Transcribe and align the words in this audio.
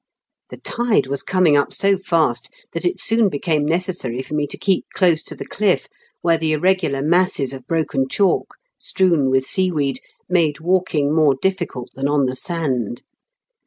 The 0.49 0.57
tide 0.57 1.05
was 1.05 1.21
coming 1.21 1.55
up 1.55 1.71
so 1.71 1.95
fast 1.95 2.49
that 2.73 2.85
it 2.85 2.99
soon 2.99 3.29
became 3.29 3.63
necessary 3.67 4.23
for 4.23 4.33
me 4.33 4.47
to 4.47 4.57
keep 4.57 4.87
close 4.95 5.21
to 5.25 5.35
the 5.35 5.45
cliflf, 5.45 5.85
where 6.21 6.39
the 6.39 6.53
irregular 6.53 7.03
masses 7.03 7.53
of 7.53 7.67
broken 7.67 8.09
chalk, 8.09 8.55
strewn 8.79 9.29
with 9.29 9.45
seaweed, 9.45 9.99
made 10.27 10.59
walking 10.59 11.13
more 11.13 11.35
difficult 11.39 11.91
than 11.93 12.07
on 12.07 12.25
the 12.25 12.35
sand. 12.35 13.03